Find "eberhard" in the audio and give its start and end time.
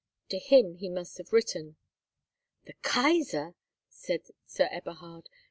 4.71-5.29